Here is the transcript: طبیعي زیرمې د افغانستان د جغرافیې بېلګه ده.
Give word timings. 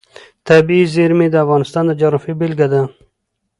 طبیعي 0.47 0.85
زیرمې 0.93 1.27
د 1.31 1.35
افغانستان 1.43 1.83
د 1.87 1.91
جغرافیې 2.01 2.33
بېلګه 2.39 2.67
ده. 2.73 2.81